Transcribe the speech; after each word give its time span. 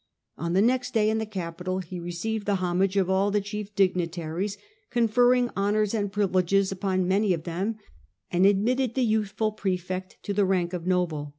On 0.35 0.53
the 0.53 0.63
next 0.63 0.95
day, 0.95 1.11
in 1.11 1.19
the 1.19 1.27
Capitol, 1.27 1.77
he 1.77 1.99
received 1.99 2.47
the 2.47 2.55
homage 2.55 2.97
of 2.97 3.07
all 3.07 3.29
the 3.29 3.39
chief 3.39 3.75
dignitaries, 3.75 4.57
conferred 4.89 5.51
honours 5.55 5.93
and 5.93 6.11
privileges 6.11 6.71
upon 6.71 7.07
many 7.07 7.33
of 7.33 7.43
them, 7.43 7.75
and 8.31 8.47
admitted 8.47 8.95
the 8.95 9.05
youthful 9.05 9.51
prefect 9.51 10.17
to 10.23 10.33
the 10.33 10.43
rank 10.43 10.73
of 10.73 10.87
noble. 10.87 11.29